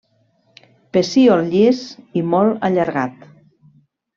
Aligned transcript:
Pecíol 0.97 1.45
llis 1.51 1.83
i 2.21 2.25
molt 2.33 2.67
allargat. 2.71 3.31